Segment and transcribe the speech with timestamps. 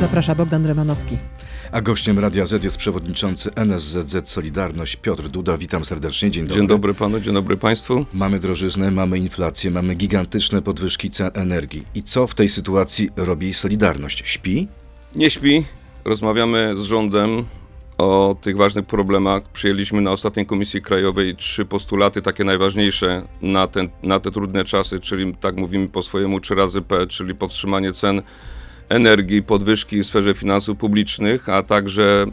[0.00, 1.16] Zaprasza Bogdan Remanowski.
[1.72, 5.58] A gościem Radia Z jest przewodniczący NSZZ Solidarność Piotr Duda.
[5.58, 6.30] Witam serdecznie.
[6.30, 6.56] Dzień dobry.
[6.56, 8.06] Dzień dobry panu, dzień dobry państwu.
[8.12, 11.82] Mamy drożyznę, mamy inflację, mamy gigantyczne podwyżki cen energii.
[11.94, 14.22] I co w tej sytuacji robi Solidarność?
[14.24, 14.68] Śpi?
[15.14, 15.64] Nie śpi.
[16.04, 17.44] Rozmawiamy z rządem
[17.98, 19.42] o tych ważnych problemach.
[19.42, 25.00] Przyjęliśmy na ostatniej Komisji Krajowej trzy postulaty, takie najważniejsze na, ten, na te trudne czasy,
[25.00, 28.22] czyli tak mówimy po swojemu trzy razy P, czyli powstrzymanie cen
[28.88, 32.26] energii, podwyżki w sferze finansów publicznych, a także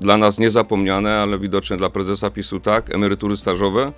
[0.00, 3.92] dla nas niezapomniane, ale widocznie dla prezesa PiSu tak, emerytury stażowe.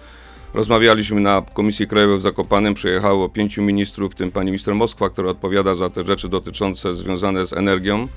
[0.54, 5.30] Rozmawialiśmy na Komisji Krajowej w Zakopanem, przyjechało pięciu ministrów, w tym pani minister Moskwa, która
[5.30, 8.08] odpowiada za te rzeczy dotyczące związane z energią.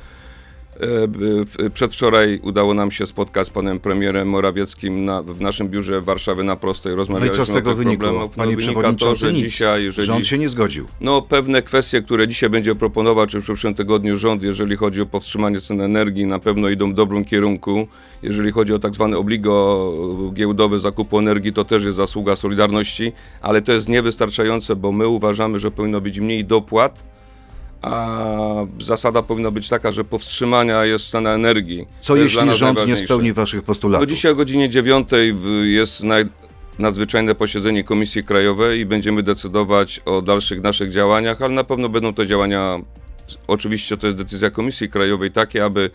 [1.66, 6.05] E, przedwczoraj udało nam się spotkać z panem premierem Morawieckim na, w naszym biurze w
[6.05, 6.95] Warszawie na Prostej.
[6.95, 8.30] Rozmawialiśmy no i co z tego wynikło?
[8.35, 10.86] Panie no, przewodniczący, to, że dzisiaj, jeżeli, rząd się nie zgodził.
[11.02, 15.05] No pewne kwestie, które dzisiaj będzie proponować, czy w przyszłym tygodniu rząd, jeżeli chodzi o
[15.05, 17.88] powstrzymanie cen energii, na pewno idą w dobrym kierunku.
[18.23, 23.61] Jeżeli chodzi o tak zwany obligo giełdowy zakupu energii, to też jest zasługa Solidarności, ale
[23.61, 27.11] to jest niewystarczające, bo my uważamy, że powinno być mniej dopłat,
[27.82, 31.88] a zasada powinna być taka, że powstrzymania jest cena energii.
[32.02, 34.08] Co jeśli rząd nie spełni waszych postulatów?
[34.08, 35.10] No dzisiaj o godzinie 9
[35.64, 36.26] jest naj,
[36.80, 42.14] nadzwyczajne posiedzenie Komisji Krajowej i będziemy decydować o dalszych naszych działaniach, ale na pewno będą
[42.14, 42.80] to działania,
[43.48, 45.90] oczywiście to jest decyzja Komisji Krajowej, takie, aby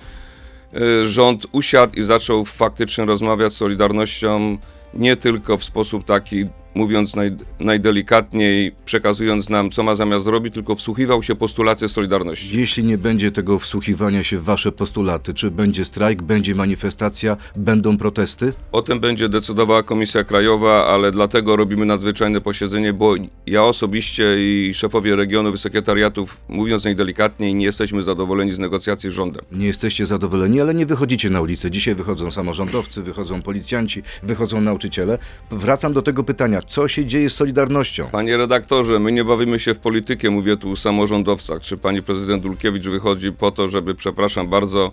[0.75, 4.59] e, rząd usiadł i zaczął faktycznie rozmawiać z Solidarnością
[4.95, 6.45] nie tylko w sposób taki
[6.77, 12.59] mówiąc naj, najdelikatniej, przekazując nam, co ma zamiar zrobić, tylko wsłuchiwał się postulaty Solidarności.
[12.59, 17.99] Jeśli nie będzie tego wsłuchiwania się w wasze postulaty, czy będzie strajk, będzie manifestacja, będą
[17.99, 18.53] protesty?
[18.73, 23.15] O tym będzie decydowała Komisja Krajowa, ale dlatego robimy nadzwyczajne posiedzenie, bo
[23.47, 29.13] ja osobiście i szefowie regionów i sekretariatów, mówiąc najdelikatniej, nie jesteśmy zadowoleni z negocjacji z
[29.13, 29.45] rządem.
[29.53, 31.71] Nie jesteście zadowoleni, ale nie wychodzicie na ulicę.
[31.71, 35.19] Dzisiaj wychodzą samorządowcy, wychodzą policjanci, wychodzą nauczyciele.
[35.51, 38.09] Wracam do tego pytania co się dzieje z Solidarnością?
[38.13, 41.61] Panie redaktorze, my nie bawimy się w politykę, mówię tu o samorządowcach.
[41.61, 44.93] Czy pani prezydent Dulkiewicz wychodzi po to, żeby, przepraszam bardzo,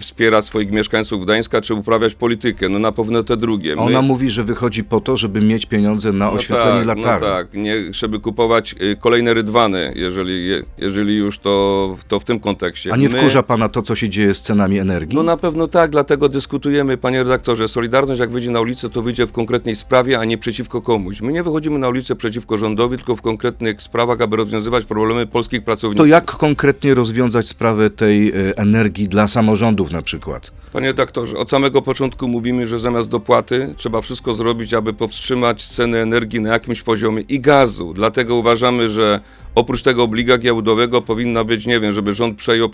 [0.00, 2.68] wspierać swoich mieszkańców Gdańska, czy uprawiać politykę.
[2.68, 3.76] No na pewno te drugie.
[3.76, 3.82] My...
[3.82, 7.26] Ona mówi, że wychodzi po to, żeby mieć pieniądze na no oświetlenie tak, latarni.
[7.26, 12.40] No tak, nie, żeby kupować y, kolejne rydwany, jeżeli, jeżeli już to, to w tym
[12.40, 12.92] kontekście.
[12.92, 13.42] A nie wkurza My...
[13.42, 15.16] pana to, co się dzieje z cenami energii?
[15.16, 17.68] No na pewno tak, dlatego dyskutujemy, panie redaktorze.
[17.68, 21.20] Solidarność, jak wyjdzie na ulicę, to wyjdzie w konkretnej sprawie, a nie przeciwko komuś.
[21.20, 25.64] My nie wychodzimy na ulicę przeciwko rządowi, tylko w konkretnych sprawach, aby rozwiązywać problemy polskich
[25.64, 26.02] pracowników.
[26.02, 29.28] To jak konkretnie rozwiązać sprawę tej y, energii dla
[29.72, 29.92] samorządów?
[29.92, 30.52] na przykład.
[30.72, 35.98] Panie doktorze, od samego początku mówimy, że zamiast dopłaty trzeba wszystko zrobić, aby powstrzymać ceny
[35.98, 37.92] energii na jakimś poziomie i gazu.
[37.94, 39.20] Dlatego uważamy, że
[39.54, 42.68] oprócz tego obliga giełdowego powinna być, nie wiem, żeby rząd przejął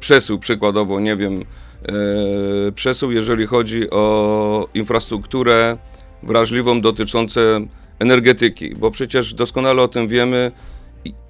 [0.00, 5.76] przesył przykładowo, nie wiem, e, przesył, jeżeli chodzi o infrastrukturę
[6.22, 7.60] wrażliwą dotyczące
[7.98, 10.52] energetyki, bo przecież doskonale o tym wiemy,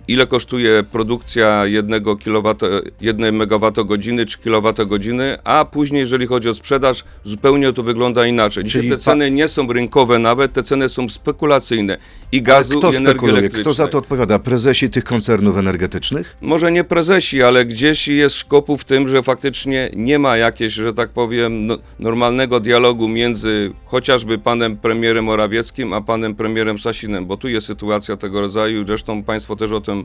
[0.09, 2.67] ile kosztuje produkcja jednego kilowata,
[3.01, 8.65] jednej megawattogodziny czy kilowatogodziny, a później, jeżeli chodzi o sprzedaż, zupełnie to wygląda inaczej.
[8.65, 11.99] Dzisiaj Czyli te ceny nie są rynkowe nawet, te ceny są spekulacyjne
[12.33, 13.63] i gazu, i energii elektrycznej.
[13.63, 14.39] Kto za to odpowiada?
[14.39, 16.37] Prezesi tych koncernów energetycznych?
[16.41, 20.95] Może nie prezesi, ale gdzieś jest szkopu w tym, że faktycznie nie ma jakiegoś, że
[20.95, 27.37] tak powiem, no, normalnego dialogu między chociażby panem premierem Morawieckim, a panem premierem Sasinem, bo
[27.37, 29.96] tu jest sytuacja tego rodzaju, zresztą państwo też o tym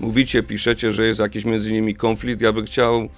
[0.00, 2.40] mówicie, piszecie, że jest jakiś między nimi konflikt.
[2.40, 3.08] Ja bym chciał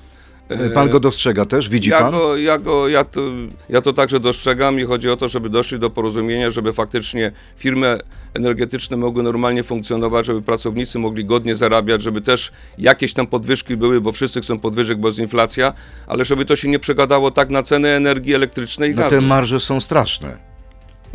[0.48, 1.68] e, Pan go dostrzega też?
[1.68, 2.10] Widzi ja pan?
[2.10, 3.20] Go, ja, go, ja, to,
[3.68, 7.98] ja to także dostrzegam i chodzi o to, żeby doszli do porozumienia, żeby faktycznie firmy
[8.34, 14.00] energetyczne mogły normalnie funkcjonować, żeby pracownicy mogli godnie zarabiać, żeby też jakieś tam podwyżki były,
[14.00, 15.72] bo wszyscy chcą podwyżek, bo jest inflacja,
[16.06, 19.10] ale żeby to się nie przegadało tak na cenę energii elektrycznej i no gazu.
[19.10, 20.36] te marże są straszne.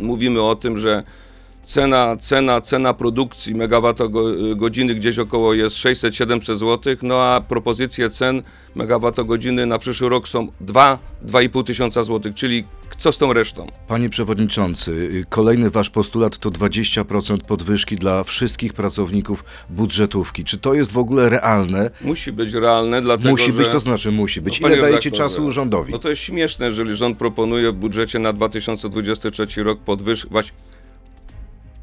[0.00, 1.02] Mówimy o tym, że
[1.62, 8.42] cena, cena, cena produkcji megawattogodziny gdzieś około jest 600-700 zł, no a propozycje cen
[8.74, 12.64] megawattogodziny na przyszły rok są 2-2,5 tysiąca złotych, czyli
[12.98, 13.66] co z tą resztą?
[13.88, 20.44] Panie Przewodniczący, kolejny Wasz postulat to 20% podwyżki dla wszystkich pracowników budżetówki.
[20.44, 21.90] Czy to jest w ogóle realne?
[22.00, 24.60] Musi być realne, dlatego Musi być, to znaczy musi być.
[24.60, 25.92] No, Ile dajecie czasu rządowi?
[25.92, 30.28] No to jest śmieszne, jeżeli rząd proponuje w budżecie na 2023 rok podwyżkę,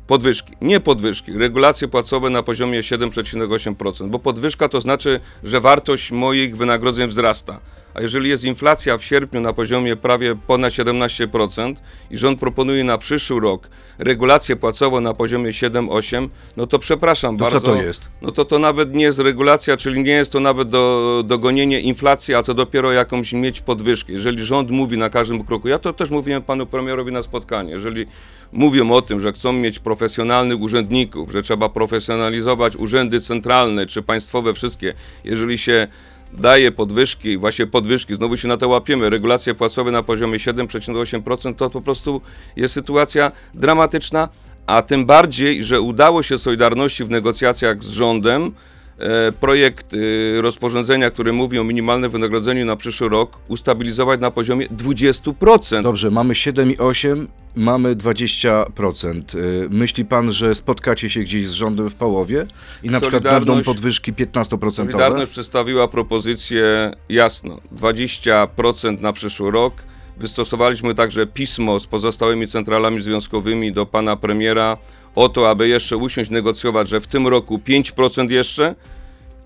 [0.08, 6.58] podwyżki, nie podwyżki, regulacje płacowe na poziomie 7,8%, bo podwyżka to znaczy, że wartość moich
[6.58, 7.60] wynagrodzeń wzrasta.
[7.96, 11.76] A jeżeli jest inflacja w sierpniu na poziomie prawie ponad 17%
[12.12, 13.70] i rząd proponuje na przyszły rok
[14.00, 17.68] regulację płacową na poziomie 7-8, no to przepraszam To co bardzo.
[17.68, 18.10] to jest?
[18.22, 22.36] No to to nawet nie jest regulacja, czyli nie jest to nawet do, dogonienie inflacji,
[22.36, 24.14] a co dopiero jakąś mieć podwyżkę.
[24.14, 28.06] Jeżeli rząd mówi na każdym kroku, ja to też mówiłem panu premierowi na spotkaniu, jeżeli
[28.52, 34.54] mówią o tym, że chcą mieć profesjonalnych urzędników, że trzeba profesjonalizować urzędy centralne czy państwowe
[34.54, 34.94] wszystkie,
[35.24, 35.88] jeżeli się
[36.36, 41.70] daje podwyżki, właśnie podwyżki, znowu się na to łapiemy, regulacje płacowe na poziomie 7,8%, to
[41.70, 42.22] po prostu
[42.56, 44.30] jest sytuacja dramatyczna,
[44.68, 48.52] a tym bardziej, że udało się Solidarności w negocjacjach z rządem
[48.98, 54.68] e, projekt e, rozporządzenia, który mówi o minimalnym wynagrodzeniu na przyszły rok, ustabilizować na poziomie
[54.68, 55.84] 20%.
[55.84, 59.36] Dobrze, mamy 7,8, mamy 20%.
[59.36, 62.46] Y, Myśli pan, że spotkacie się gdzieś z rządem w połowie
[62.84, 64.72] i na przykład będą podwyżki 15%?
[64.72, 69.74] Solidarność przedstawiła propozycję jasno, 20% na przyszły rok.
[70.18, 74.78] Wystosowaliśmy także pismo z pozostałymi centralami związkowymi do pana premiera
[75.16, 78.76] o to, aby jeszcze usiąść negocjować, że w tym roku 5% jeszcze,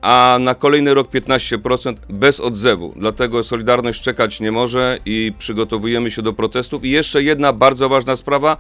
[0.02, 2.94] a na kolejny rok 15% bez odzewu.
[2.96, 6.86] Dlatego Solidarność czekać nie może i przygotowujemy się do protestów.
[6.86, 8.58] I jeszcze jedna bardzo ważna sprawa.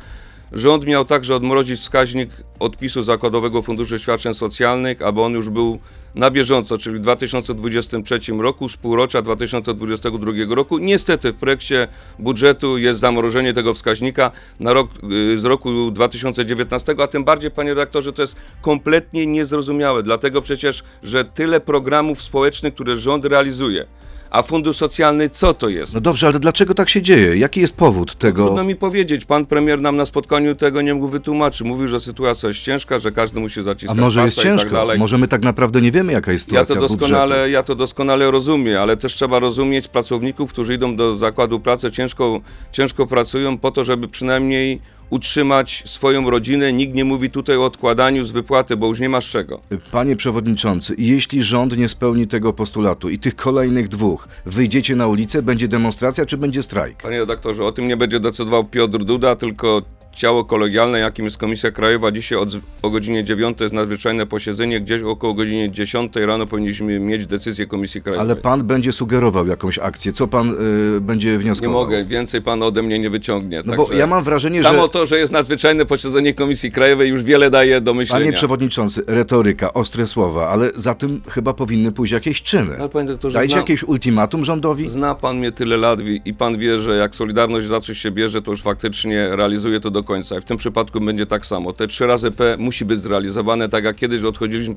[0.52, 5.80] Rząd miał także odmrozić wskaźnik odpisu Zakładowego Funduszu Świadczeń Socjalnych, aby on już był
[6.16, 10.78] na bieżąco, czyli w 2023 roku, z półrocza 2022 roku.
[10.78, 11.88] Niestety w projekcie
[12.20, 14.90] budżetu jest zamrożenie tego wskaźnika na rok,
[15.34, 20.84] y, z roku 2019, a tym bardziej, panie redaktorze, to jest kompletnie niezrozumiałe, dlatego przecież,
[21.04, 23.86] że tyle programów społecznych, które rząd realizuje,
[24.32, 25.94] a fundusz socjalny co to jest?
[25.94, 27.38] No dobrze, ale dlaczego tak się dzieje?
[27.38, 28.46] Jaki jest powód tego?
[28.46, 29.26] Trudno mi powiedzieć.
[29.26, 31.62] Pan premier nam na spotkaniu tego nie mógł wytłumaczyć.
[31.62, 34.64] Mówił, że sytuacja jest ciężka, że każdy musi A zaciskać może pasa jest i ciężko?
[34.64, 35.00] tak dalej.
[35.00, 37.00] Może my tak naprawdę nie wiemy, jaka jest Ja sytuacja to, budżetu.
[37.00, 41.92] doskonale, ja to doskonale rozumiem, ale też trzeba rozumieć pracowników, którzy idą do zakładu pracy,
[41.92, 42.42] ciężko,
[42.72, 46.74] ciężko pracują po to, żeby przynajmniej utrzymać swoją rodzinę.
[46.74, 49.62] Nikt nie mówi tutaj o odkładaniu z wypłaty, bo już nie masz czego.
[49.92, 55.42] Panie przewodniczący, jeśli rząd nie spełni tego postulatu i tych kolejnych dwóch, wyjdziecie na ulicę,
[55.42, 57.02] będzie demonstracja czy będzie strajk?
[57.02, 59.82] Panie redaktorze, o tym nie będzie decydował Piotr Duda, tylko
[60.14, 62.12] ciało kolegialne, jakim jest Komisja Krajowa.
[62.12, 62.50] Dzisiaj od,
[62.82, 68.02] o godzinie 9 jest nadzwyczajne posiedzenie, gdzieś około godzinie 10 rano powinniśmy mieć decyzję Komisji
[68.02, 68.26] Krajowej.
[68.26, 70.14] Ale pan będzie sugerował jakąś akcję.
[70.14, 70.56] Co pan
[70.98, 71.74] y, będzie Nie wnioskował?
[71.74, 73.62] mogę, więcej pan ode mnie nie wyciągnie.
[73.66, 74.90] No bo ja mam wrażenie, Samo że...
[74.90, 78.26] to, że jest nadzwyczajne posiedzenie Komisji Krajowej już wiele daje do myślenia.
[78.26, 82.76] Panie przewodniczący, retoryka, ostre słowa, ale za tym chyba powinny pójść jakieś czyny.
[82.80, 84.88] Ale panie doktorze, Dajcie znam- jakieś ultimatum rządowi?
[84.90, 88.12] Zna pan mnie tyle lat i- i pan wie, że jak Solidarność za coś się
[88.12, 90.38] bierze, to już faktycznie realizuje to do końca.
[90.38, 91.74] I w tym przypadku będzie tak samo.
[91.74, 94.76] Te trzy razy P musi być zrealizowane, tak jak kiedyś odchodziliśmy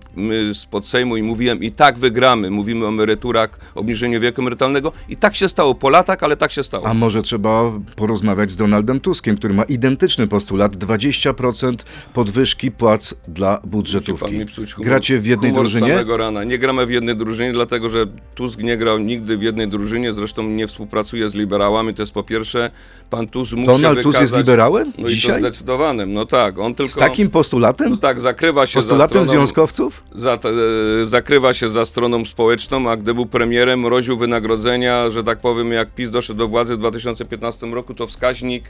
[0.54, 2.50] spod Sejmu i mówiłem, i tak wygramy.
[2.50, 6.64] Mówimy o emeryturach, obniżeniu wieku emerytalnego i tak się stało po latach, ale tak się
[6.64, 6.86] stało.
[6.86, 11.74] A może trzeba porozmawiać z Donaldem Tuskiem, który ma identyczny postulat 20%
[12.14, 14.44] podwyżki płac dla budżetówki.
[14.78, 15.90] Gracie w jednej humor drużynie?
[15.90, 16.44] samego rana.
[16.44, 20.42] Nie gramy w jednej drużynie, dlatego że Tusk nie grał nigdy w jednej drużynie, zresztą
[20.42, 22.70] nie współpracuje z liberałami, to jest po pierwsze.
[23.10, 25.38] Pan Tusk mógł Donald Tusk jest liberałem No dzisiaj?
[25.40, 26.58] zdecydowanym, no tak.
[26.58, 26.92] On tylko...
[26.92, 27.90] Z takim postulatem?
[27.90, 30.02] No tak, zakrywa się Postulatem za stroną, związkowców?
[30.14, 30.34] za,
[31.02, 35.72] e, zakrywa się za stroną społeczną, a gdy był premierem, mroził wynagrodzenia, że tak powiem,
[35.72, 38.64] jak PiS doszedł do władzy w 2015 roku, to wskaźnik,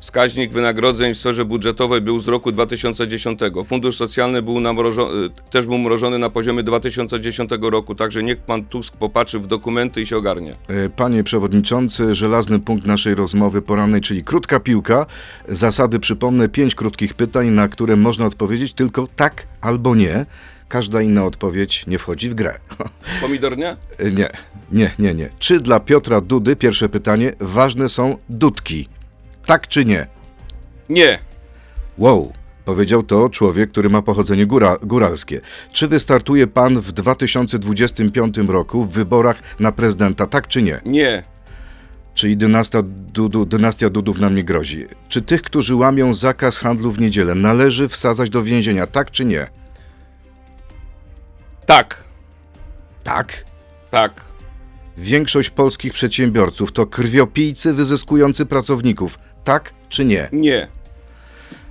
[0.00, 3.40] wskaźnik wynagrodzeń w sferze budżetowej był z roku 2010.
[3.66, 8.96] Fundusz socjalny był namrożony, też był mrożony na poziomie 2010 roku, także niech pan Tusk
[8.96, 10.56] popatrzy w dokumenty i się ogarnie.
[10.68, 15.06] E, Panie przewodniczący, żelazny punkt naszej rozmowy porannej, czyli krótka piłka.
[15.48, 20.26] Zasady przypomnę, pięć krótkich pytań, na które można odpowiedzieć tylko tak albo nie.
[20.68, 22.58] Każda inna odpowiedź nie wchodzi w grę.
[23.22, 23.76] Pomidor nie?
[23.98, 24.30] E, Nie,
[24.72, 25.28] nie, nie, nie.
[25.38, 28.88] Czy dla Piotra Dudy, pierwsze pytanie, ważne są dudki?
[29.46, 30.06] Tak czy nie?
[30.88, 31.18] Nie.
[31.98, 32.32] Wow,
[32.64, 35.40] powiedział to człowiek, który ma pochodzenie góra, góralskie.
[35.72, 40.80] Czy wystartuje pan w 2025 roku w wyborach na prezydenta, tak czy nie?
[40.84, 41.22] Nie.
[42.14, 44.86] Czyli dynastia, Dudu, dynastia Dudów nam nie grozi.
[45.08, 49.46] Czy tych, którzy łamią zakaz handlu w niedzielę, należy wsadzać do więzienia, tak czy nie?
[51.66, 52.04] Tak.
[53.04, 53.44] Tak.
[53.90, 54.24] Tak.
[54.98, 60.28] Większość polskich przedsiębiorców to krwiopijcy wyzyskujący pracowników, tak czy nie?
[60.32, 60.68] Nie.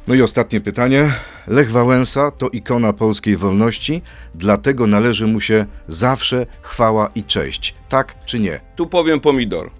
[0.07, 1.13] No i ostatnie pytanie.
[1.47, 4.01] Lech Wałęsa to ikona polskiej wolności,
[4.35, 8.61] dlatego należy mu się zawsze chwała i cześć, tak czy nie?
[8.75, 9.71] Tu powiem pomidor.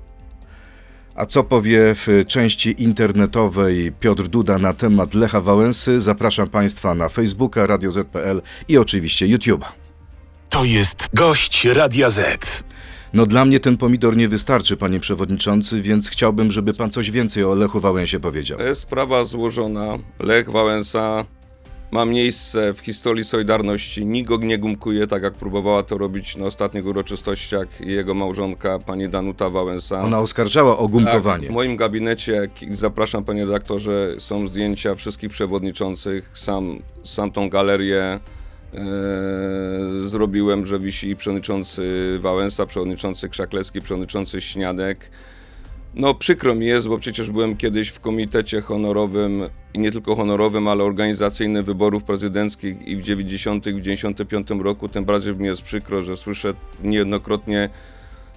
[1.16, 6.00] A co powie w części internetowej Piotr Duda na temat Lecha Wałęsy?
[6.00, 9.66] Zapraszam Państwa na Facebooka, Radio Z.pl i oczywiście YouTube'a.
[10.50, 12.64] To jest gość Radia Z.
[13.14, 17.44] No dla mnie ten pomidor nie wystarczy, panie przewodniczący, więc chciałbym, żeby pan coś więcej
[17.44, 18.58] o Lechu Wałęsie powiedział.
[18.58, 19.98] To jest sprawa złożona.
[20.20, 21.26] Lech Wałęsa
[21.92, 24.06] ma miejsce w historii Solidarności.
[24.06, 29.10] Nikt go nie gumkuje, tak jak próbowała to robić na ostatnich uroczystościach jego małżonka, pani
[29.10, 30.04] Danuta Wałęsa.
[30.04, 31.44] Ona oskarżała o gumkowanie.
[31.44, 36.32] Tak, w moim gabinecie, zapraszam panie redaktorze, są zdjęcia wszystkich przewodniczących.
[36.34, 38.20] Sam, sam tą galerię
[40.06, 45.10] zrobiłem, że wisi przewodniczący Wałęsa, przewodniczący Krzaklecki, przewodniczący Śniadek.
[45.96, 50.68] No przykro mi jest, bo przecież byłem kiedyś w komitecie honorowym i nie tylko honorowym,
[50.68, 55.62] ale organizacyjnym wyborów prezydenckich i w 90 i w 95 roku, tym bardziej mi jest
[55.62, 56.54] przykro, że słyszę
[56.84, 57.70] niejednokrotnie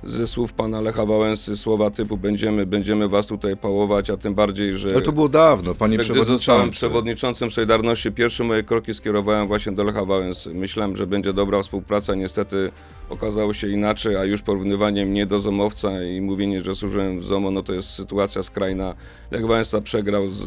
[0.05, 4.75] ze słów pana Lecha Wałęsy słowa typu będziemy, będziemy was tutaj pałować, a tym bardziej,
[4.75, 4.91] że...
[4.91, 6.39] Ale to było dawno, panie że Gdy przewodniczący.
[6.39, 10.55] zostałem przewodniczącym Solidarności, pierwsze moje kroki skierowałem właśnie do Lecha Wałęsy.
[10.55, 12.71] Myślałem, że będzie dobra współpraca, niestety
[13.11, 17.51] okazało się inaczej, a już porównywanie mnie do Zomowca i mówienie, że służyłem w Zomo,
[17.51, 18.95] no to jest sytuacja skrajna.
[19.31, 20.39] Lech Wałęsa przegrał z,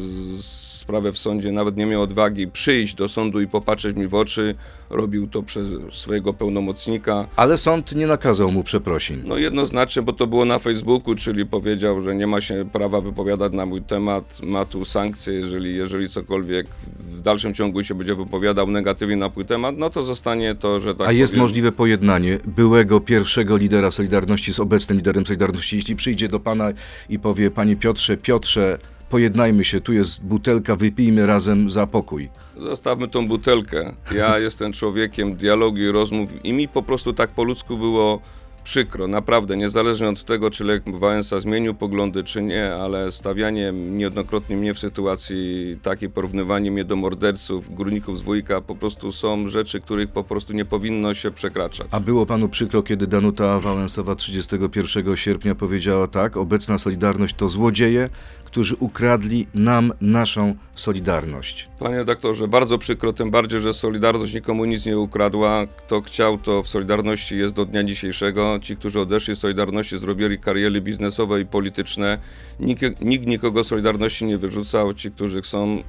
[0.42, 4.16] z sprawę w sądzie, nawet nie miał odwagi przyjść do sądu i popatrzeć mi w
[4.16, 4.56] oczy.
[4.90, 7.28] Robił to przez swojego pełnomocnika.
[7.36, 9.22] Ale sąd nie nakazał mu przeprosin.
[9.26, 13.54] No jednoznacznie, bo to było na Facebooku, czyli powiedział, że nie ma się prawa wypowiadać
[13.54, 18.68] na mój temat, ma tu sankcje, jeżeli, jeżeli cokolwiek w dalszym ciągu się będzie wypowiadał
[18.68, 22.40] negatywnie na mój temat, no to zostanie to, że tak A jest powiem, możliwe pojednanie
[22.56, 26.70] byłego pierwszego lidera Solidarności z obecnym liderem Solidarności, jeśli przyjdzie do pana
[27.10, 28.78] i powie, panie Piotrze, Piotrze,
[29.10, 32.30] pojednajmy się, tu jest butelka, wypijmy razem za pokój.
[32.58, 33.96] Zostawmy tą butelkę.
[34.16, 38.22] Ja jestem człowiekiem dialogu i rozmów i mi po prostu tak po ludzku było
[38.64, 44.58] przykro, naprawdę, niezależnie od tego, czy Lech Wałęsa zmienił poglądy, czy nie, ale stawianie niejednokrotnie
[44.58, 49.80] mnie w sytuacji takiej, porównywanie mnie do morderców, górników z wujka, po prostu są rzeczy,
[49.80, 51.88] których po prostu nie powinno się przekraczać.
[51.92, 58.10] A było panu przykro, kiedy Danuta Wałęsowa 31 sierpnia powiedziała tak, obecna Solidarność to złodzieje,
[58.52, 61.70] którzy ukradli nam naszą Solidarność.
[61.80, 65.66] Panie doktorze, bardzo przykro, tym bardziej, że Solidarność nikomu nic nie ukradła.
[65.78, 68.60] Kto chciał, to w Solidarności jest do dnia dzisiejszego.
[68.62, 72.18] Ci, którzy odeszli z Solidarności, zrobili kariery biznesowe i polityczne.
[72.60, 74.94] Nikt, nikt nikogo Solidarności nie wyrzucał.
[74.94, 75.84] Ci, którzy chcą,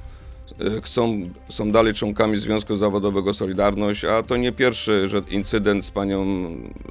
[0.59, 5.91] e, chcą, są dalej członkami Związku Zawodowego Solidarność, a to nie pierwszy że incydent z
[5.91, 6.25] panią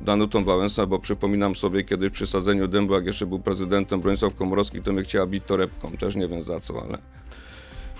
[0.00, 4.82] Danutą Wałęsą, bo przypominam sobie kiedyś przy sadzeniu dębu, jak jeszcze był prezydentem Bronisław Komorowski,
[4.82, 5.92] to mnie chciała bić torebką.
[5.92, 6.98] Też nie wiem za co, ale...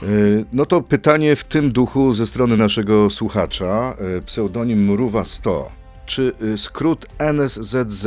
[0.03, 5.83] Yy, No to pytanie w tym duchu ze strony naszego słuchacza, yy, pseudonim Mruwa 100.
[6.07, 8.07] Czy skrót NSZZ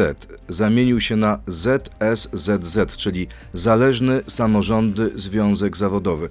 [0.49, 6.29] zamienił się na ZSZZ, czyli Zależny Samorządy Związek Zawodowy?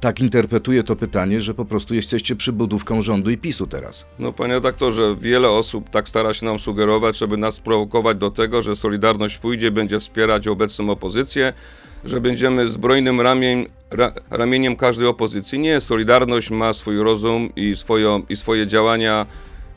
[0.00, 4.06] Tak interpretuję to pytanie, że po prostu jesteście przybudówką rządu i PiSu teraz.
[4.18, 8.62] No panie redaktorze, wiele osób tak stara się nam sugerować, żeby nas prowokować do tego,
[8.62, 11.52] że Solidarność pójdzie, będzie wspierać obecną opozycję,
[12.04, 15.58] że będziemy zbrojnym ramień, ra, ramieniem każdej opozycji.
[15.58, 19.26] Nie, Solidarność ma swój rozum i, swoją, i swoje działania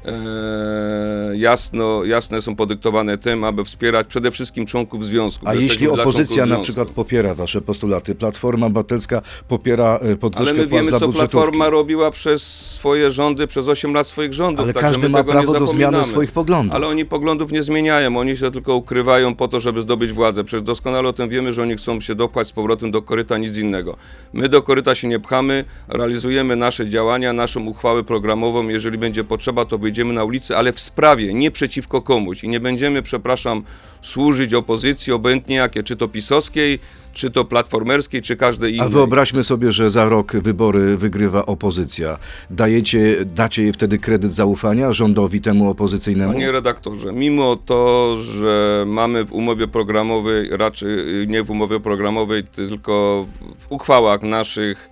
[0.05, 5.47] e, jasno, jasne są podyktowane tym, aby wspierać przede wszystkim członków związku.
[5.47, 10.67] A jeśli opozycja na przykład popiera wasze postulaty, Platforma Obywatelska popiera e, podwyżkę Ale my
[10.67, 11.17] wiemy, co budżetówki.
[11.17, 14.63] Platforma robiła przez swoje rządy, przez 8 lat swoich rządów.
[14.63, 16.75] Ale także każdy ma prawo do zmiany swoich poglądów.
[16.75, 20.43] Ale oni poglądów nie zmieniają, oni się tylko ukrywają po to, żeby zdobyć władzę.
[20.43, 23.57] Przecież doskonale o tym wiemy, że oni chcą się dopchać z powrotem do koryta, nic
[23.57, 23.95] innego.
[24.33, 28.67] My do koryta się nie pchamy, realizujemy nasze działania, naszą uchwałę programową.
[28.67, 32.43] Jeżeli będzie potrzeba, to wyjdziemy na ulicę, ale w sprawie, nie przeciwko komuś.
[32.43, 33.63] I nie będziemy, przepraszam,
[34.01, 36.79] służyć opozycji, obojętnie jakie, czy to pisowskiej,
[37.13, 38.87] czy to platformerskiej, czy każdej innej.
[38.87, 42.17] A wyobraźmy sobie, że za rok wybory wygrywa opozycja.
[42.49, 46.33] Dajecie, dacie jej wtedy kredyt zaufania rządowi temu opozycyjnemu?
[46.33, 50.89] Panie redaktorze, mimo to, że mamy w umowie programowej, raczej
[51.27, 53.25] nie w umowie programowej, tylko
[53.59, 54.89] w uchwałach naszych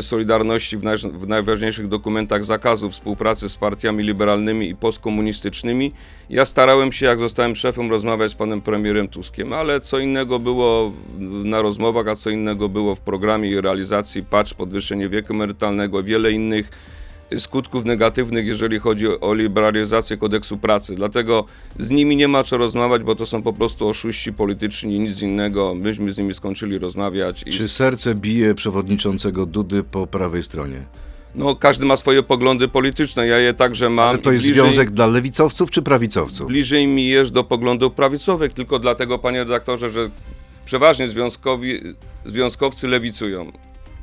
[0.00, 5.92] Solidarności, w, w najważniejszych dokumentach zakazu współpracy z partiami liberalnymi i postkomunistycznymi,
[6.30, 10.92] ja starałem się, jak zostałem szefem, rozmawiać z panem premierem Tuskiem, ale co innego było
[11.18, 16.32] na rozmowach, a co innego było w programie i realizacji patrz podwyższenie wieku emerytalnego, wiele
[16.32, 16.70] innych
[17.38, 20.94] skutków negatywnych, jeżeli chodzi o liberalizację kodeksu pracy.
[20.94, 21.44] Dlatego
[21.78, 25.22] z nimi nie ma co rozmawiać, bo to są po prostu oszuści polityczni i nic
[25.22, 25.74] innego.
[25.74, 27.42] Myśmy z nimi skończyli rozmawiać.
[27.46, 30.82] I Czy serce bije przewodniczącego Dudy po prawej stronie?
[31.34, 33.26] no, każdy ma swoje poglądy polityczne.
[33.26, 34.08] Ja je także mam.
[34.08, 36.46] Ale to jest Bliżej- związek dla lewicowców czy prawicowców?
[36.46, 40.10] Bliżej mi jest do poglądów prawicowych, tylko dlatego, panie redaktorze, że
[40.64, 41.80] przeważnie związkowi,
[42.26, 43.52] związkowcy lewicują.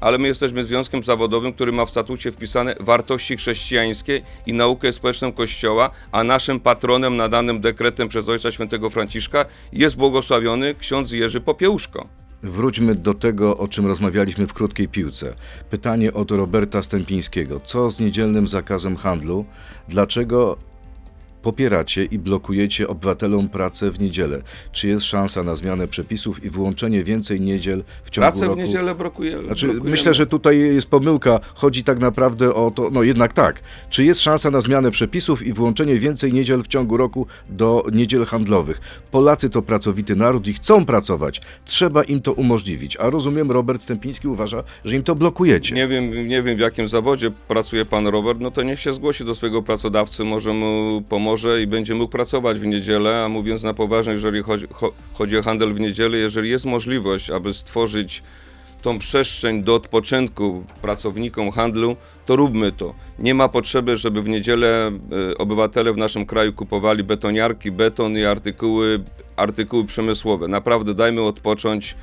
[0.02, 5.32] Ale my jesteśmy związkiem zawodowym, który ma w statucie wpisane wartości chrześcijańskie i naukę społeczną
[5.32, 12.08] Kościoła, a naszym patronem nadanym dekretem przez Ojca Świętego Franciszka jest błogosławiony ksiądz Jerzy Popiełuszko.
[12.44, 15.34] Wróćmy do tego, o czym rozmawialiśmy w krótkiej piłce.
[15.70, 17.60] Pytanie od Roberta Stępińskiego.
[17.60, 19.46] Co z niedzielnym zakazem handlu?
[19.90, 20.58] Dlaczego
[21.52, 24.42] popieracie i blokujecie obywatelom pracę w niedzielę?
[24.72, 28.62] Czy jest szansa na zmianę przepisów i włączenie więcej niedziel w ciągu Pracę w roku?
[28.62, 29.90] niedzielę blokuje, Znaczy, blokujemy.
[29.92, 31.40] myślę, że tutaj jest pomyłka.
[31.56, 33.62] Chodzi tak naprawdę o to, no jednak tak.
[33.90, 38.26] Czy jest szansa na zmianę przepisów i włączenie więcej niedziel w ciągu roku do niedziel
[38.26, 38.82] handlowych?
[39.12, 41.42] Polacy to pracowity naród i chcą pracować.
[41.66, 42.98] Trzeba im to umożliwić.
[42.98, 45.76] A rozumiem, Robert Stępiński uważa, że im to blokujecie.
[45.76, 49.26] Nie wiem, nie wiem w jakim zawodzie pracuje pan Robert, no to niech się zgłosi
[49.26, 53.74] do swojego pracodawcy, może mu pomoże i będzie mógł pracować w niedzielę, a mówiąc na
[53.74, 58.24] poważnie, jeżeli chodzi, cho, chodzi o handel w niedzielę, jeżeli jest możliwość, aby stworzyć
[58.82, 62.94] tą przestrzeń do odpoczynku pracownikom handlu, to róbmy to.
[63.20, 64.92] Nie ma potrzeby, żeby w niedzielę
[65.32, 69.00] e, obywatele w naszym kraju kupowali betoniarki, beton i artykuły,
[69.36, 70.48] artykuły przemysłowe.
[70.48, 71.96] Naprawdę dajmy odpocząć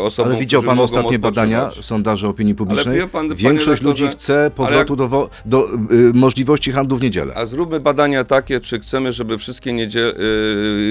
[0.00, 3.08] osobom, Ale widział pan ostatnie badania, sondaże opinii publicznej?
[3.08, 7.34] pan, Większość redaktorze, ludzi chce powrotu do, wo- do y, możliwości handlu w niedzielę.
[7.36, 10.12] A zróbmy badania takie, czy chcemy, żeby wszystkie niedzie,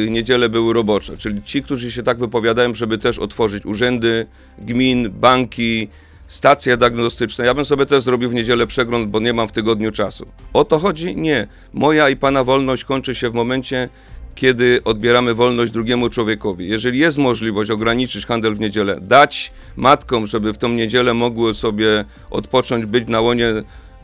[0.05, 1.17] yy, niedziele były robocze.
[1.17, 4.25] Czyli ci, którzy się tak wypowiadają, żeby też otworzyć urzędy,
[4.59, 5.87] gmin, banki,
[6.27, 7.45] stacje diagnostyczne.
[7.45, 10.27] Ja bym sobie też zrobił w niedzielę przegląd, bo nie mam w tygodniu czasu.
[10.53, 11.15] O to chodzi?
[11.15, 11.47] Nie.
[11.73, 13.89] Moja i pana wolność kończy się w momencie,
[14.37, 16.67] kiedy odbieramy wolność drugiemu człowiekowi.
[16.67, 22.05] Jeżeli jest możliwość ograniczyć handel w niedzielę, dać matkom, żeby w tą niedzielę mogły sobie
[22.29, 23.53] odpocząć, być na łonie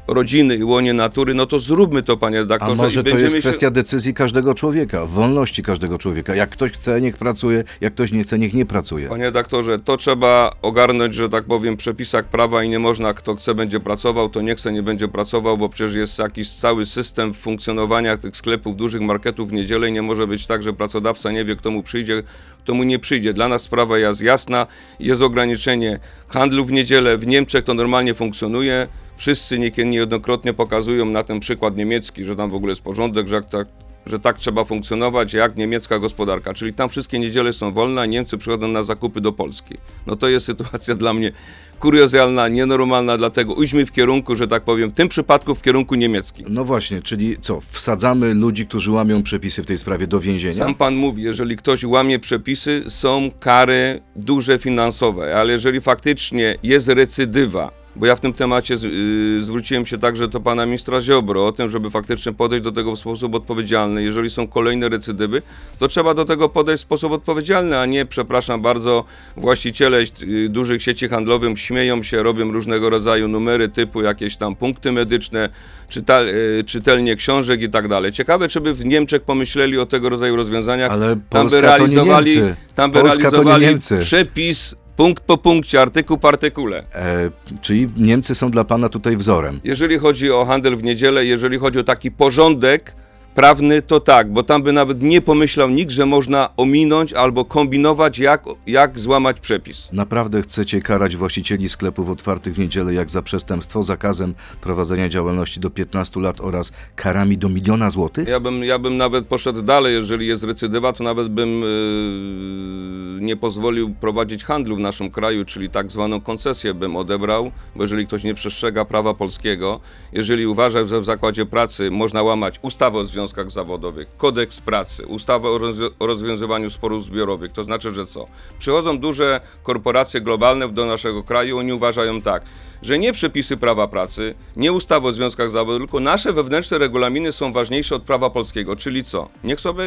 [0.07, 2.75] rodziny i łonie natury, no to zróbmy to, panie A redaktorze.
[2.75, 6.35] może i to jest kwestia decyzji każdego człowieka, wolności każdego człowieka.
[6.35, 9.09] Jak ktoś chce, niech pracuje, jak ktoś nie chce, niech nie pracuje.
[9.09, 13.55] Panie redaktorze, to trzeba ogarnąć, że tak powiem, przepisach prawa i nie można, kto chce,
[13.55, 18.17] będzie pracował, to nie chce, nie będzie pracował, bo przecież jest jakiś cały system funkcjonowania
[18.17, 21.55] tych sklepów, dużych marketów w niedzielę i nie może być tak, że pracodawca nie wie,
[21.55, 22.23] kto mu przyjdzie,
[22.63, 23.33] kto mu nie przyjdzie.
[23.33, 24.67] Dla nas sprawa jest jasna,
[24.99, 31.39] jest ograniczenie handlu w niedzielę, w Niemczech to normalnie funkcjonuje, wszyscy niejednokrotnie pokazują na ten
[31.39, 33.67] przykład niemiecki, że tam w ogóle jest porządek, że tak
[34.05, 38.37] że tak trzeba funkcjonować jak niemiecka gospodarka, czyli tam wszystkie niedziele są wolne, a Niemcy
[38.37, 39.75] przychodzą na zakupy do Polski.
[40.07, 41.31] No to jest sytuacja dla mnie
[41.79, 46.45] kuriozalna, nienormalna, dlatego idźmy w kierunku, że tak powiem, w tym przypadku w kierunku niemieckim.
[46.49, 50.53] No właśnie, czyli co, wsadzamy ludzi, którzy łamią przepisy w tej sprawie do więzienia?
[50.53, 56.87] Sam pan mówi, jeżeli ktoś łamie przepisy, są kary duże finansowe, ale jeżeli faktycznie jest
[56.87, 61.47] recydywa, bo ja w tym temacie z, y, zwróciłem się także do pana ministra Ziobro
[61.47, 64.03] o tym, żeby faktycznie podejść do tego w sposób odpowiedzialny.
[64.03, 65.41] Jeżeli są kolejne recydywy,
[65.79, 69.03] to trzeba do tego podejść w sposób odpowiedzialny, a nie, przepraszam bardzo,
[69.37, 74.91] właściciele y, dużych sieci handlowych śmieją się, robią różnego rodzaju numery typu jakieś tam punkty
[74.91, 75.49] medyczne,
[75.89, 78.11] czytal, y, czytelnie książek i tak dalej.
[78.11, 80.91] Ciekawe, czy by w Niemczech pomyśleli o tego rodzaju rozwiązaniach.
[80.91, 82.55] Ale tam by Polska to nie realizowali, Niemcy.
[82.75, 83.97] tam by Polska to nie realizowali Niemcy.
[83.97, 86.83] przepis punkt po punkcie, artykuł po artykule.
[86.95, 87.29] E,
[87.61, 89.59] czyli Niemcy są dla pana tutaj wzorem.
[89.63, 92.95] Jeżeli chodzi o handel w niedzielę, jeżeli chodzi o taki porządek
[93.35, 98.19] prawny, to tak, bo tam by nawet nie pomyślał nikt, że można ominąć albo kombinować,
[98.19, 99.89] jak, jak złamać przepis.
[99.91, 105.69] Naprawdę chcecie karać właścicieli sklepów otwartych w niedzielę jak za przestępstwo, zakazem prowadzenia działalności do
[105.69, 108.27] 15 lat oraz karami do miliona złotych?
[108.27, 113.37] Ja bym, ja bym nawet poszedł dalej, jeżeli jest recydywa, to nawet bym yy, nie
[113.37, 118.23] pozwolił prowadzić handlu w naszym kraju, czyli tak zwaną koncesję bym odebrał, bo jeżeli ktoś
[118.23, 119.79] nie przestrzega prawa polskiego,
[120.11, 125.49] jeżeli uważa, że w zakładzie pracy można łamać ustawę o związkach zawodowych, kodeks pracy, ustawę
[125.49, 128.25] o, rozwią- o rozwiązywaniu sporów zbiorowych, to znaczy, że co?
[128.59, 132.43] Przychodzą duże korporacje globalne do naszego kraju, oni uważają tak,
[132.81, 137.53] że nie przepisy prawa pracy, nie ustawy o związkach zawodowych, tylko nasze wewnętrzne regulaminy są
[137.53, 139.29] ważniejsze od prawa polskiego, czyli co?
[139.43, 139.83] Niech sobie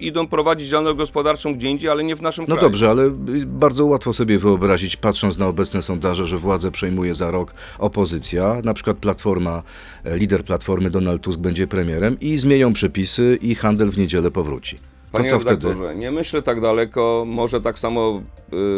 [0.00, 2.60] idą prowadzić działalność gospodarczą gdzie indziej, ale nie w naszym No kraju.
[2.70, 3.12] dobrze, ale y,
[3.46, 8.74] bardzo łatwo sobie wyobrazić, patrząc na obecne sondaże, że władzę przejmuje za rok opozycja, na
[8.74, 9.62] przykład Platforma,
[10.04, 14.78] e, lider Platformy Donald Tusk będzie premierem i zmienią przepisy i handel w niedzielę powróci.
[15.14, 15.68] To Panie co wtedy?
[15.96, 17.24] nie myślę tak daleko.
[17.26, 18.22] Może tak samo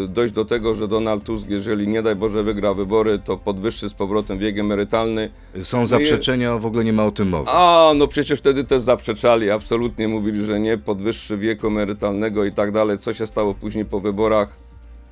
[0.05, 3.89] y, dojść do tego, że Donald Tusk, jeżeli nie daj Boże wygra wybory, to podwyższy
[3.89, 5.31] z powrotem wiek emerytalny.
[5.61, 7.51] Są zaprzeczenia, w ogóle nie ma o tym mowy.
[7.51, 12.73] A, no przecież wtedy też zaprzeczali, absolutnie mówili, że nie, podwyższy wieku emerytalnego i tak
[12.73, 12.99] dalej.
[12.99, 14.57] Co się stało później po wyborach?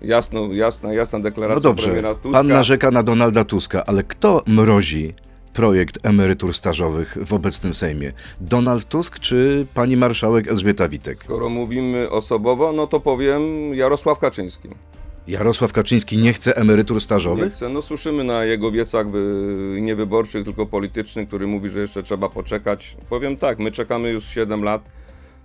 [0.03, 2.39] Jasno, jasna, jasna deklaracja No dobrze, premiera Tuska.
[2.39, 5.13] pan narzeka na Donalda Tuska, ale kto mrozi
[5.59, 8.13] projekt emerytur stażowych w obecnym Sejmie?
[8.41, 11.19] Donald Tusk czy pani marszałek Elżbieta Witek?
[11.25, 14.69] Skoro mówimy osobowo, no to powiem Jarosław Kaczyński.
[15.29, 17.53] Jarosław Kaczyński nie chce emerytur Nie stażowych?
[17.53, 17.69] chcę.
[17.69, 22.97] No słyszymy na jego wiecach wy- niewyborczych, tylko politycznych, który mówi, że jeszcze trzeba poczekać.
[23.09, 24.89] Powiem tak, my czekamy już 7 lat.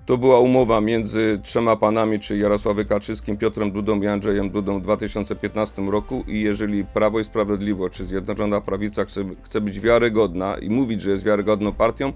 [0.10, 4.82] To była umowa między trzema panami, czyli Jarosławem Kaczyńskim, Piotrem Dudą i Andrzejem Dudą w
[4.82, 10.70] 2015 roku i jeżeli Prawo i Sprawiedliwość, czy Zjednoczona Prawica chce, chce być wiarygodna i
[10.70, 12.14] mówić, że jest wiarygodną partią,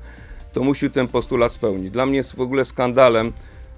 [0.53, 1.91] to musi ten postulat spełnić.
[1.91, 3.33] Dla mnie jest w ogóle skandalem,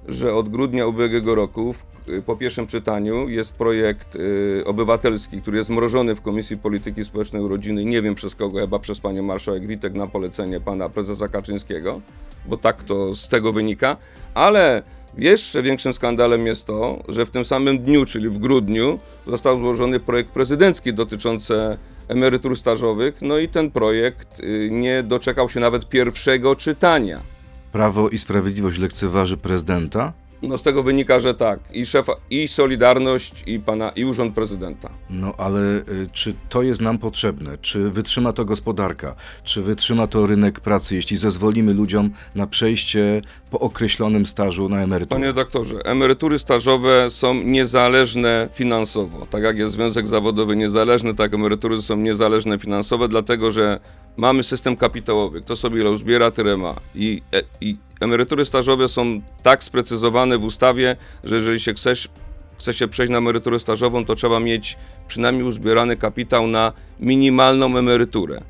[0.08, 1.86] że od grudnia ubiegłego roku w,
[2.26, 7.48] po pierwszym czytaniu jest projekt y, obywatelski, który jest mrożony w Komisji Polityki Społecznej i
[7.48, 12.02] Rodziny, nie wiem przez kogo, chyba przez panią marszałek Witek na polecenie pana prezesa Kaczyńskiego,
[12.46, 13.98] bo tak to z tego wynika,
[14.34, 14.84] ale
[15.18, 20.00] jeszcze większym skandalem jest to, że w tym samym dniu, czyli w grudniu, został złożony
[20.00, 26.56] projekt prezydencki dotyczący emerytur stażowych, no i ten projekt y, nie doczekał się nawet pierwszego
[26.56, 27.35] czytania.
[27.76, 30.14] Prawo i Sprawiedliwość lekceważy prezydenta?
[30.48, 31.60] No z tego wynika, że tak.
[31.74, 34.90] I szefa, i Solidarność, i pana, i Urząd Prezydenta.
[35.10, 37.58] No ale y, czy to jest nam potrzebne?
[37.58, 39.16] Czy wytrzyma to gospodarka?
[39.44, 45.20] Czy wytrzyma to rynek pracy, jeśli zezwolimy ludziom na przejście po określonym stażu na emeryturę?
[45.20, 49.26] Panie doktorze, emerytury stażowe są niezależne finansowo.
[49.26, 53.80] Tak jak jest związek zawodowy niezależny, tak emerytury są niezależne finansowo, dlatego że
[54.18, 55.42] mamy system kapitałowy.
[55.42, 56.76] Kto sobie ile uzbiera, tyle ma.
[56.96, 62.10] I, e, I emerytury stażowe są tak sprecyzowane w ustawie, że jeżeli się chcesz
[62.58, 64.78] chce się przejść na emeryturę stażową, to trzeba mieć
[65.08, 68.42] przynajmniej uzbierany kapitał na minimalną emeryturę.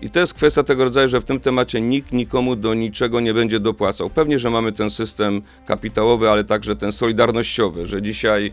[0.00, 3.34] I to jest kwestia tego rodzaju, że w tym temacie nikt nikomu do niczego nie
[3.34, 4.10] będzie dopłacał.
[4.10, 8.52] Pewnie, że mamy ten system kapitałowy, ale także ten solidarnościowy, że dzisiaj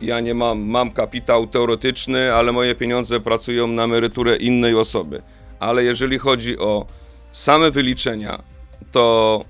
[0.00, 5.22] ja nie mam, mam kapitał teoretyczny, ale moje pieniądze pracują na emeryturę innej osoby.
[5.58, 6.86] Ale jeżeli chodzi o
[7.32, 8.42] same wyliczenia,
[8.92, 9.44] to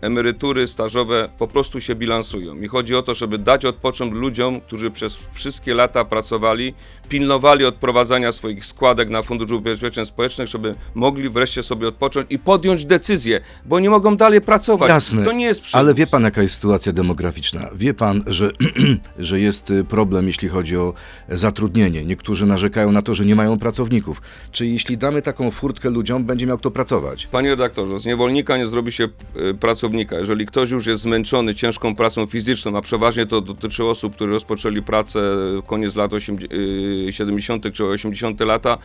[0.00, 2.60] emerytury stażowe po prostu się bilansują.
[2.60, 6.74] I chodzi o to, żeby dać odpocząć ludziom, którzy przez wszystkie lata pracowali,
[7.08, 12.84] pilnowali odprowadzania swoich składek na Fundusz Ubezpieczeń Społecznych, żeby mogli wreszcie sobie odpocząć i podjąć
[12.84, 14.88] decyzję, bo nie mogą dalej pracować.
[14.88, 15.74] Jasne, To nie jest przymus.
[15.74, 17.70] ale wie pan jaka jest sytuacja demograficzna?
[17.74, 18.50] Wie pan, że,
[19.18, 20.94] że jest y, problem, jeśli chodzi o
[21.28, 22.04] zatrudnienie.
[22.04, 24.22] Niektórzy narzekają na to, że nie mają pracowników.
[24.52, 27.26] Czy jeśli damy taką furtkę ludziom, będzie miał kto pracować?
[27.26, 29.08] Panie redaktorze, z niewolnika nie zrobi się
[29.50, 29.54] y,
[30.18, 34.82] Jeżeli ktoś już jest zmęczony ciężką pracą fizyczną, a przeważnie to dotyczy osób, które rozpoczęli
[34.82, 35.20] pracę
[35.66, 36.52] koniec lat 80,
[37.08, 37.72] y, 70.
[37.72, 38.40] czy 80.
[38.40, 38.78] lata,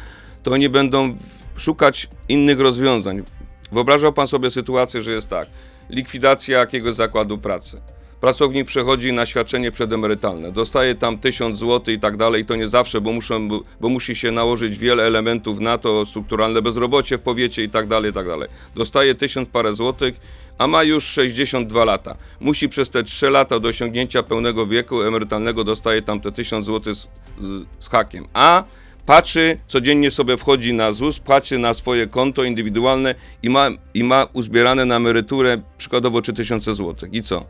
[0.43, 1.17] to oni będą
[1.57, 3.23] szukać innych rozwiązań.
[3.71, 5.47] Wyobrażał pan sobie sytuację, że jest tak,
[5.89, 7.81] likwidacja jakiegoś zakładu pracy.
[8.21, 13.01] Pracownik przechodzi na świadczenie przedemerytalne, dostaje tam 1000 zł i tak dalej, to nie zawsze,
[13.01, 13.49] bo, muszą,
[13.81, 18.11] bo musi się nałożyć wiele elementów na to, strukturalne bezrobocie w powiecie i tak dalej,
[18.11, 18.49] i tak dalej.
[18.75, 20.15] Dostaje 1000 parę złotych,
[20.57, 22.15] a ma już 62 lata.
[22.39, 26.95] Musi przez te 3 lata do osiągnięcia pełnego wieku emerytalnego dostaje tam te 1000 zł
[26.95, 27.07] z,
[27.39, 28.27] z, z hakiem.
[28.33, 28.63] A
[29.05, 34.27] patrzy, codziennie sobie wchodzi na ZUS, patrzy na swoje konto indywidualne i ma, i ma
[34.33, 37.09] uzbierane na emeryturę przykładowo 3000 zł.
[37.11, 37.45] I co?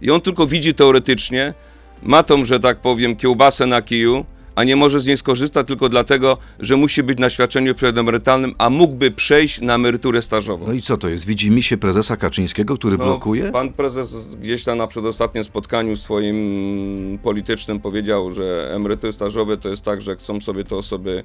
[0.00, 1.54] I on tylko widzi teoretycznie,
[2.02, 4.24] ma tą, że tak powiem, kiełbasę na kiju,
[4.56, 8.70] a nie może z niej skorzystać tylko dlatego, że musi być na świadczeniu przedemerytalnym, a
[8.70, 10.66] mógłby przejść na emeryturę stażową.
[10.66, 11.26] No i co to jest?
[11.26, 13.52] Widzi mi się prezesa Kaczyńskiego, który No, blokuje?
[13.52, 19.82] Pan prezes gdzieś tam na przedostatnim spotkaniu swoim politycznym powiedział, że emerytury stażowe to jest
[19.82, 21.24] tak, że chcą sobie te osoby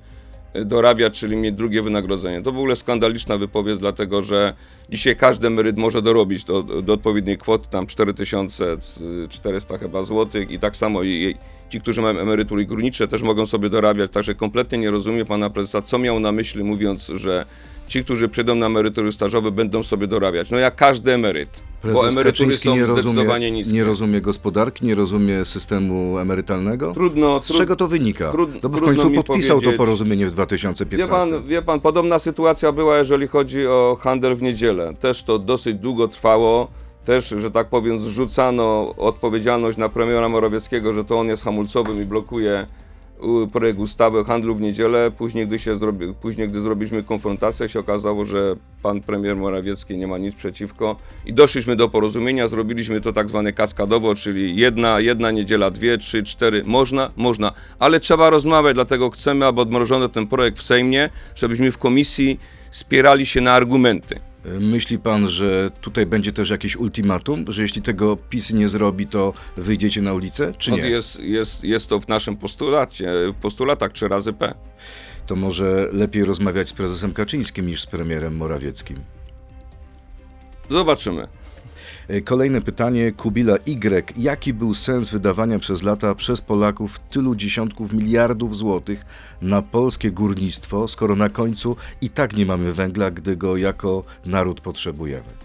[0.53, 2.41] dorabiać, czyli mieć drugie wynagrodzenie.
[2.41, 4.53] To w ogóle skandaliczna wypowiedź, dlatego że
[4.89, 10.75] dzisiaj każdy emeryt może dorobić do, do odpowiedniej kwoty, tam 4400 chyba złotych i tak
[10.75, 11.35] samo i,
[11.69, 15.81] ci, którzy mają emerytury górnicze też mogą sobie dorabiać, także kompletnie nie rozumie pana prezesa,
[15.81, 17.45] co miał na myśli mówiąc, że
[17.91, 20.49] ci, którzy przyjdą na emerytury stażowe będą sobie dorabiać.
[20.49, 23.73] No jak każdy emeryt, bo Prezes emerytury Kaczyński są nie zdecydowanie rozumie, niskie.
[23.73, 26.93] nie rozumie gospodarki, nie rozumie systemu emerytalnego?
[26.93, 28.31] Trudno, Z trud- czego to wynika?
[28.31, 31.29] trud- no bo w końcu podpisał to porozumienie w Wie 2015.
[31.31, 34.93] pan, wie pan, podobna sytuacja była, jeżeli chodzi o handel w niedzielę.
[34.99, 36.67] Też to dosyć długo trwało.
[37.05, 42.05] Też, że tak powiem, zrzucano odpowiedzialność na premiera Morawieckiego, że to on jest hamulcowym i
[42.05, 42.67] blokuje
[43.53, 45.11] projekt ustawy o handlu w niedzielę.
[45.17, 50.07] Później gdy, się zrobi, później, gdy zrobiliśmy konfrontację, się okazało, że pan premier Morawiecki nie
[50.07, 55.31] ma nic przeciwko i doszliśmy do porozumienia, zrobiliśmy to tak zwane kaskadowo, czyli jedna, jedna
[55.31, 56.63] niedziela, dwie, trzy, cztery.
[56.65, 61.77] Można, można, ale trzeba rozmawiać, dlatego chcemy, aby odmrożono ten projekt w Sejmie, żebyśmy w
[61.77, 62.39] komisji
[62.71, 64.30] spierali się na argumenty.
[64.45, 69.33] Myśli pan, że tutaj będzie też jakieś ultimatum, że jeśli tego PiS nie zrobi, to
[69.57, 70.89] wyjdziecie na ulicę, czy No, nie?
[70.89, 74.53] jest, jest, jest to w naszym postulacie, postulatach 3 razy P.
[75.27, 78.97] To może lepiej rozmawiać z prezesem Kaczyńskim niż z premierem Morawieckim.
[80.69, 81.27] Zobaczymy.
[82.07, 84.13] E, Kolejne pytanie, Kubila Y.
[84.17, 89.05] Jaki był sens wydawania przez lata przez Polaków tylu dziesiątków miliardów złotych
[89.41, 94.61] na polskie górnictwo, skoro na końcu i tak nie mamy węgla, gdy go jako naród
[94.61, 95.41] potrzebujemy?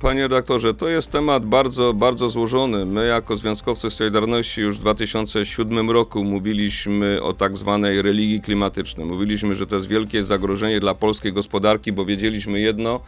[0.00, 2.86] Panie redaktorze, to jest temat bardzo, bardzo złożony.
[2.86, 9.06] My jako Związkowcy Solidarności już w 2007 roku mówiliśmy o tak zwanej religii klimatycznej.
[9.06, 13.00] Mówiliśmy, że to jest wielkie zagrożenie dla polskiej gospodarki, bo wiedzieliśmy jedno,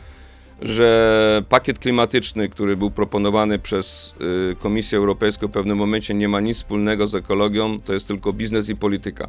[0.65, 4.15] że pakiet klimatyczny, który był proponowany przez
[4.53, 8.33] y, Komisję Europejską w pewnym momencie nie ma nic wspólnego z ekologią, to jest tylko
[8.33, 9.29] biznes i polityka.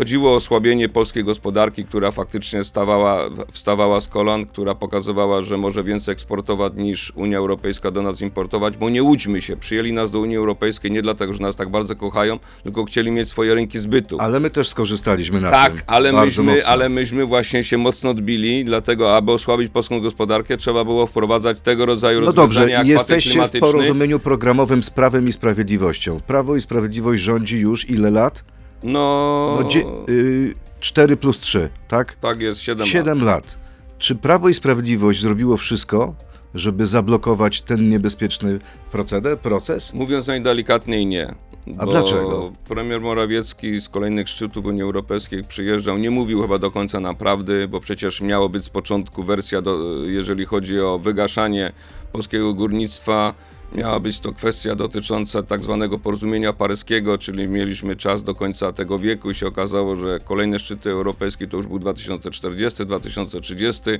[0.00, 5.84] Chodziło o osłabienie polskiej gospodarki, która faktycznie stawała, wstawała z kolan, która pokazywała, że może
[5.84, 10.20] więcej eksportować niż Unia Europejska do nas importować, bo nie łudźmy się, przyjęli nas do
[10.20, 14.16] Unii Europejskiej nie dlatego, że nas tak bardzo kochają, tylko chcieli mieć swoje rynki zbytu.
[14.20, 15.82] Ale my też skorzystaliśmy na Tak, tym.
[15.86, 16.72] ale bardzo myśmy, mocno.
[16.72, 21.86] ale myśmy właśnie się mocno odbili, dlatego aby osłabić polską gospodarkę, trzeba było wprowadzać tego
[21.86, 26.20] rodzaju No rozwiązania dobrze, jak jesteście w porozumieniu programowym z Prawem i Sprawiedliwością.
[26.26, 28.44] Prawo i Sprawiedliwość rządzi już ile lat?
[28.82, 32.14] No, No, dzie- y, 4 plus 3, tak?
[32.20, 33.56] tak jest, 7, 7 lat.
[33.98, 36.14] Czy Prawo i Sprawiedliwość zrobiło wszystko,
[36.54, 38.58] żeby zablokować ten niebezpieczny
[38.92, 39.94] proceder, proces?
[39.94, 41.34] Mówiąc najdelikatniej nie.
[41.78, 42.52] A bo dlaczego?
[42.68, 47.80] Premier Morawiecki z kolejnych szczytów Unii Europejskiej przyjeżdżał, nie mówił chyba do końca naprawdę, bo
[47.80, 51.72] przecież miało być z początku wersja, do, jeżeli chodzi o wygaszanie
[52.12, 53.34] polskiego górnictwa,
[53.74, 58.98] miała być to kwestia dotycząca tak zwanego porozumienia paryskiego, czyli mieliśmy czas do końca tego
[58.98, 63.90] wieku i się okazało, że kolejne szczyty europejskie to już był 2040, 2030.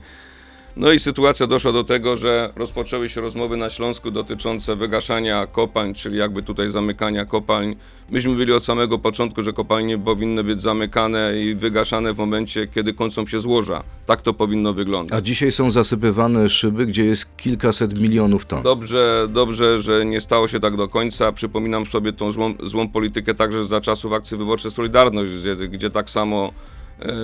[0.76, 5.94] No i sytuacja doszła do tego, że rozpoczęły się rozmowy na Śląsku dotyczące wygaszania kopalń,
[5.94, 7.76] czyli jakby tutaj zamykania kopalń.
[8.11, 12.94] Myśmy byli od samego początku, że kopalnie powinny być zamykane i wygaszane w momencie, kiedy
[12.94, 13.83] kończą się złoża.
[14.06, 15.18] Tak to powinno wyglądać.
[15.18, 18.62] A dzisiaj są zasypywane szyby, gdzie jest kilkaset milionów ton.
[18.62, 21.33] Dobrze, dobrze, że nie stało się tak do końca.
[21.33, 26.11] Przypominam sobie tą złą, złą politykę także za czasów akcji wyborczej Solidarność, gdzie, gdzie tak
[26.11, 26.52] samo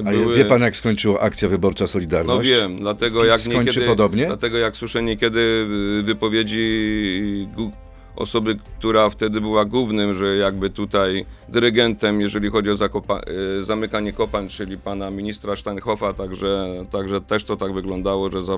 [0.03, 0.37] były...
[0.37, 2.49] wie pan, jak skończyła akcja wyborcza No Solidarność?
[2.51, 4.27] wiem, dlatego PiS jak skończy niekiedy, podobnie?
[4.27, 5.67] dlatego jak słyszę niekiedy
[6.01, 7.49] y, wypowiedzi
[8.17, 13.21] osoby, która wtedy była głównym, że jakby tutaj dyrygentem, jeżeli chodzi o zakopa-
[13.61, 18.57] y, zamykanie kopalń, czyli pana ministra Steinhoffa, także, także też to tak wyglądało, że za,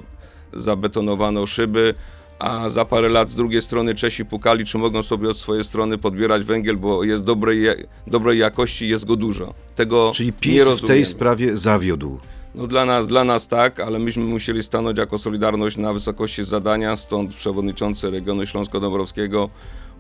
[0.53, 1.95] zabetonowano szyby,
[2.39, 5.99] a za parę lat z drugiej strony Czesi pukali, czy mogą sobie od swojej strony
[5.99, 7.67] podbierać węgiel, bo jest dobrej,
[8.07, 9.55] dobrej jakości i jest go dużo.
[9.77, 12.19] Tego Czyli PiS w tej sprawie zawiódł.
[12.55, 16.97] No dla nas, dla nas tak, ale myśmy musieli stanąć jako Solidarność na wysokości zadania,
[16.97, 19.49] stąd przewodniczący regionu Śląsko-Dąbrowskiego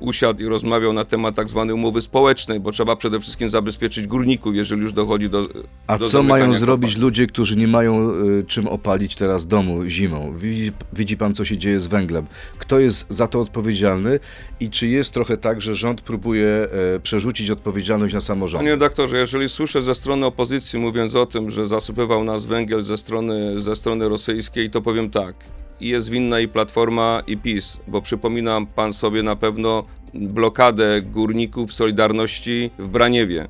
[0.00, 4.54] usiadł i rozmawiał na temat tak zwanej umowy społecznej, bo trzeba przede wszystkim zabezpieczyć górników,
[4.54, 5.48] jeżeli już dochodzi do
[5.86, 10.34] A do co mają zrobić ludzie, którzy nie mają y, czym opalić teraz domu zimą?
[10.36, 12.26] Widzi, widzi pan, co się dzieje z węglem.
[12.58, 14.20] Kto jest za to odpowiedzialny
[14.60, 18.60] i czy jest trochę tak, że rząd próbuje e, przerzucić odpowiedzialność na samorząd?
[18.60, 22.96] Panie redaktorze, jeżeli słyszę ze strony opozycji mówiąc o tym, że zasypywał nas węgiel ze
[22.98, 25.57] strony, ze strony rosyjskiej, to powiem tak.
[25.80, 31.72] I jest winna i Platforma, i PiS, bo przypominam pan sobie na pewno blokadę górników
[31.72, 33.46] Solidarności w Braniewie.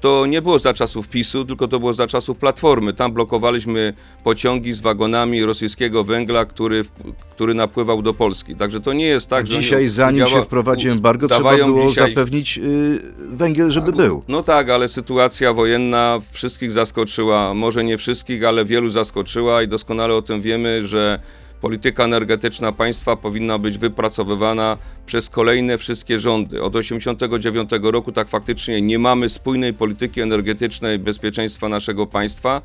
[0.00, 2.92] To nie było za czasów PiSu, tylko to było za czasów Platformy.
[2.92, 3.92] Tam blokowaliśmy
[4.24, 6.84] pociągi z wagonami rosyjskiego węgla, który,
[7.30, 8.56] który napływał do Polski.
[8.56, 9.58] Także to nie jest tak, że...
[9.60, 13.00] Dzisiaj, zanim się wprowadzi embargo, trzeba było dzisiaj- zapewnić y,
[13.32, 14.22] węgiel, żeby był.
[14.28, 17.54] no tak, ale sytuacja wojenna wszystkich zaskoczyła.
[17.54, 21.20] Może nie wszystkich, ale wielu zaskoczyła i doskonale o tym wiemy, że
[21.62, 26.62] polityka energetyczna państwa powinna być wypracowywana przez kolejne wszystkie rządy.
[26.62, 32.62] Od 1989 roku tak faktycznie nie mamy spójnej polityki energetycznej bezpieczeństwa naszego państwa,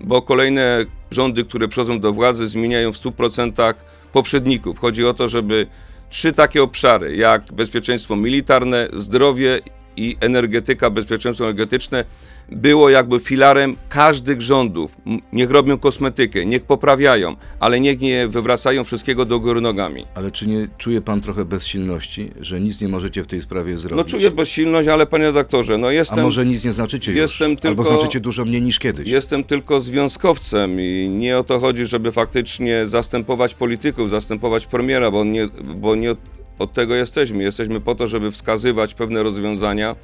[0.00, 3.74] bo kolejne rządy, które przychodzą do władzy, zmieniają w 100%
[4.12, 4.78] poprzedników.
[4.78, 5.66] Chodzi o to, żeby
[6.10, 9.60] trzy takie obszary, jak bezpieczeństwo militarne, zdrowie
[9.96, 12.04] i energetyka, bezpieczeństwo energetyczne,
[12.48, 14.96] było jakby filarem każdych rządów.
[15.32, 20.04] Niech robią kosmetykę, niech poprawiają, ale niech nie wywracają wszystkiego do góry nogami.
[20.14, 23.96] Ale czy nie czuje pan trochę bezsilności, że nic nie możecie w tej sprawie zrobić?
[23.96, 26.24] No czuję bezsilność, ale panie redaktorze, no A jestem...
[26.24, 27.64] może nic nie znaczycie jestem już?
[27.64, 29.08] Albo tylko- znaczycie dużo mniej niż kiedyś?
[29.08, 35.24] Jestem tylko związkowcem i nie o to chodzi, żeby faktycznie zastępować polityków, zastępować premiera, bo
[35.24, 36.16] nie, bo nie
[36.58, 37.42] od tego jesteśmy.
[37.42, 39.96] Jesteśmy po to, żeby wskazywać pewne rozwiązania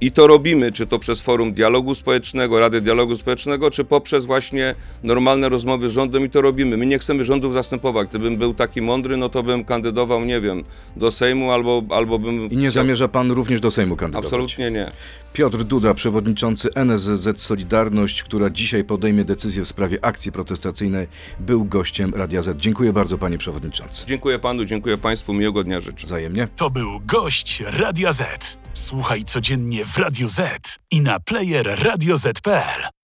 [0.00, 4.74] I to robimy, czy to przez Forum Dialogu Społecznego, Rady Dialogu Społecznego, czy poprzez właśnie
[5.02, 6.76] normalne rozmowy z rządem i to robimy.
[6.76, 8.08] My nie chcemy rządów zastępować.
[8.08, 10.64] Gdybym był taki mądry, no to bym kandydował, nie wiem,
[10.96, 12.48] do Sejmu albo, albo bym...
[12.50, 14.26] I nie zamierza pan również do Sejmu kandydować?
[14.26, 14.90] Absolutnie nie.
[15.32, 21.06] Piotr Duda, przewodniczący NSZZ Solidarność, która dzisiaj podejmie decyzję w sprawie akcji protestacyjnej,
[21.40, 22.58] był gościem Radia Z.
[22.58, 24.06] Dziękuję bardzo, panie przewodniczący.
[24.06, 26.06] Dziękuję panu, dziękuję państwu, miłego dnia życzę.
[26.06, 26.48] Wzajemnie.
[26.56, 28.58] To był gość Radia Z.
[28.72, 32.99] Słuchaj codziennie w Radio Z i na player radioz.pl.